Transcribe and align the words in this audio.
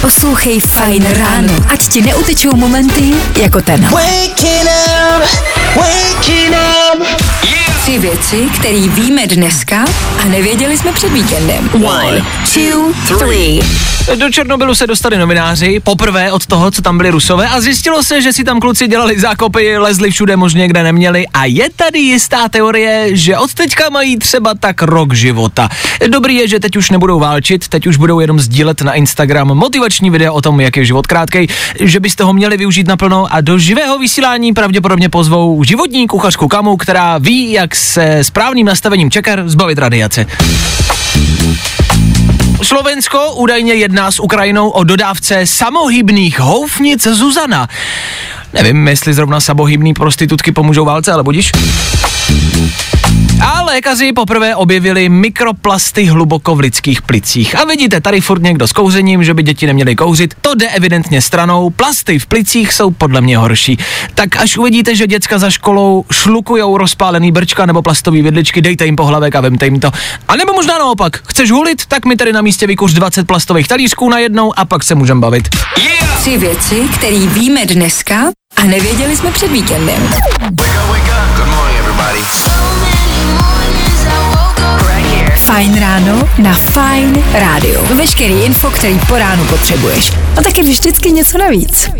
Poslouchej 0.00 0.60
Fajn 0.60 1.06
ráno, 1.18 1.54
ať 1.68 1.88
ti 1.88 2.02
neutečou 2.02 2.56
momenty 2.56 3.14
jako 3.42 3.60
ten. 3.60 3.88
Tři 7.82 7.98
věci, 7.98 8.48
které 8.58 8.88
víme 8.88 9.26
dneska 9.26 9.84
a 10.22 10.24
nevěděli 10.24 10.78
jsme 10.78 10.92
před 10.92 11.12
víkendem. 11.12 11.70
One, 11.84 12.26
two, 12.54 12.92
three. 13.18 13.93
Do 14.04 14.30
Černobylu 14.30 14.74
se 14.74 14.86
dostali 14.86 15.18
novináři, 15.18 15.80
poprvé 15.80 16.32
od 16.32 16.46
toho, 16.46 16.70
co 16.70 16.82
tam 16.82 16.96
byli 16.96 17.10
rusové 17.10 17.48
a 17.48 17.60
zjistilo 17.60 18.02
se, 18.02 18.22
že 18.22 18.32
si 18.32 18.44
tam 18.44 18.60
kluci 18.60 18.88
dělali 18.88 19.20
zákopy, 19.20 19.78
lezli 19.78 20.10
všude 20.10 20.36
možně, 20.36 20.68
kde 20.68 20.82
neměli 20.82 21.26
a 21.28 21.44
je 21.44 21.68
tady 21.76 21.98
jistá 21.98 22.48
teorie, 22.48 23.16
že 23.16 23.38
od 23.38 23.54
teďka 23.54 23.90
mají 23.90 24.16
třeba 24.16 24.54
tak 24.54 24.82
rok 24.82 25.14
života. 25.14 25.68
Dobrý 26.08 26.34
je, 26.34 26.48
že 26.48 26.60
teď 26.60 26.76
už 26.76 26.90
nebudou 26.90 27.18
válčit, 27.18 27.68
teď 27.68 27.86
už 27.86 27.96
budou 27.96 28.20
jenom 28.20 28.40
sdílet 28.40 28.82
na 28.82 28.94
Instagram 28.94 29.48
motivační 29.48 30.10
video 30.10 30.34
o 30.34 30.40
tom, 30.40 30.60
jak 30.60 30.76
je 30.76 30.84
život 30.84 31.06
krátkej, 31.06 31.46
že 31.80 32.00
byste 32.00 32.24
ho 32.24 32.32
měli 32.32 32.56
využít 32.56 32.86
naplno 32.86 33.26
a 33.30 33.40
do 33.40 33.58
živého 33.58 33.98
vysílání 33.98 34.52
pravděpodobně 34.52 35.08
pozvou 35.08 35.64
životní 35.64 36.06
kuchařku 36.06 36.48
Kamu, 36.48 36.76
která 36.76 37.18
ví, 37.18 37.52
jak 37.52 37.76
se 37.76 38.24
správným 38.24 38.66
nastavením 38.66 39.10
čeker 39.10 39.42
zbavit 39.46 39.78
radiace. 39.78 40.26
Slovensko 42.62 43.32
údajně 43.32 43.74
jedná 43.74 44.10
s 44.10 44.20
Ukrajinou 44.20 44.70
o 44.70 44.84
dodávce 44.84 45.46
samohybných 45.46 46.40
houfnic 46.40 47.06
Zuzana. 47.06 47.68
Nevím, 48.52 48.88
jestli 48.88 49.14
zrovna 49.14 49.40
samohybný 49.40 49.94
prostitutky 49.94 50.52
pomůžou 50.52 50.84
válce, 50.84 51.12
ale 51.12 51.22
budíš. 51.22 51.52
Lékaři 53.74 54.12
poprvé 54.12 54.56
objevili 54.56 55.08
mikroplasty 55.08 56.04
hluboko 56.04 56.54
v 56.54 56.60
lidských 56.60 57.02
plicích. 57.02 57.58
A 57.58 57.64
vidíte, 57.64 58.00
tady 58.00 58.20
furt 58.20 58.42
někdo 58.42 58.68
s 58.68 58.72
kouřením, 58.72 59.24
že 59.24 59.34
by 59.34 59.42
děti 59.42 59.66
neměly 59.66 59.96
kouřit, 59.96 60.34
to 60.40 60.54
jde 60.54 60.68
evidentně 60.68 61.22
stranou. 61.22 61.70
Plasty 61.70 62.18
v 62.18 62.26
plicích 62.26 62.72
jsou 62.72 62.90
podle 62.90 63.20
mě 63.20 63.38
horší. 63.38 63.78
Tak 64.14 64.36
až 64.36 64.56
uvidíte, 64.56 64.96
že 64.96 65.06
děcka 65.06 65.38
za 65.38 65.50
školou 65.50 66.04
šlukujou 66.12 66.78
rozpálený 66.78 67.32
brčka 67.32 67.66
nebo 67.66 67.82
plastový 67.82 68.22
vidličky, 68.22 68.62
dejte 68.62 68.86
jim 68.86 68.96
pohlavek 68.96 69.36
a 69.36 69.40
vemte 69.40 69.64
jim 69.64 69.80
to. 69.80 69.90
A 70.28 70.36
nebo 70.36 70.52
možná 70.52 70.78
naopak, 70.78 71.20
chceš 71.28 71.50
hulit, 71.50 71.86
tak 71.86 72.04
mi 72.04 72.16
tady 72.16 72.32
na 72.32 72.42
místě 72.42 72.66
vykuř 72.66 72.92
20 72.92 73.26
plastových 73.26 73.68
talířků 73.68 74.08
najednou 74.08 74.58
a 74.58 74.64
pak 74.64 74.84
se 74.84 74.94
můžeme 74.94 75.20
bavit. 75.20 75.48
Yeah! 75.78 76.20
Tři 76.20 76.38
věci, 76.38 76.88
které 76.98 77.18
víme 77.18 77.66
dneska 77.66 78.16
a 78.56 78.64
nevěděli 78.64 79.16
jsme 79.16 79.30
před 79.30 79.50
víkendem. 79.52 80.08
Fajn 85.54 85.78
ráno 85.80 86.28
na 86.38 86.54
Fajn 86.54 87.24
rádiu. 87.32 87.80
Veškerý 87.96 88.42
info, 88.42 88.70
který 88.70 88.98
po 89.08 89.18
ránu 89.18 89.44
potřebuješ. 89.44 90.12
A 90.36 90.42
taky 90.42 90.62
vždycky 90.62 91.12
něco 91.12 91.38
navíc. 91.38 91.90